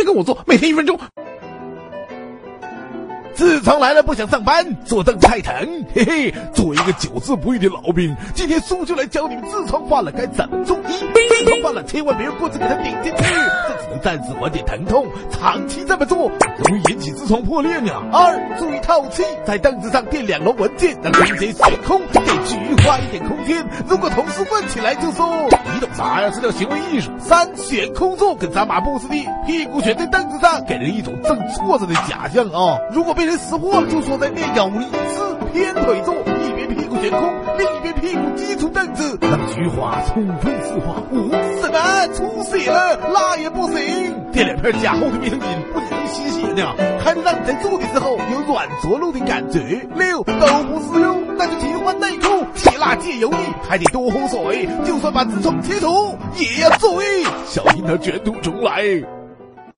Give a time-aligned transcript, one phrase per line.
[0.00, 0.98] 天跟我做，每天一分钟。
[3.36, 6.34] 痔疮来了不想上班，坐凳太疼，嘿嘿。
[6.52, 11.19] 作为一个久治不愈的老兵，今天苏就来教你们痔疮犯了该怎么做医。
[11.50, 17.92] 痔疮犯了千万别用棍子给他顶进去，这只能暂时缓解疼痛，长期这么做容易引起痔疮破裂呢。
[18.12, 23.66] 二，注意透气，在凳子上垫两摞文件，让空间悬空，给菊花一点空间。
[23.88, 25.26] 如果同事问起来就说
[25.74, 26.30] 你懂啥呀？
[26.32, 27.10] 这叫行为艺术。
[27.18, 32.78] 三，悬空坐跟扎马步似的，屁股悬在凳子上，给人一种正坐着的假象啊。
[32.92, 35.20] 如果被人识货，就说在练有仪式，
[35.52, 41.02] 偏腿坐，一边屁股悬空，另一边屁股击出凳子，让菊花充分释放。
[41.10, 41.30] 五，
[41.62, 42.98] 什么出血了？
[43.10, 49.60] 那也不行，垫两片加厚的卫生巾，不仅能吸血呢，还能让你在坐的时候有软着陆的感觉。
[49.94, 53.36] 六，都不适用，那就替换内裤，切辣戒油腻，
[53.66, 58.84] 还得多喝水，就算把痔疮切除，也要注意，小心它卷土重来。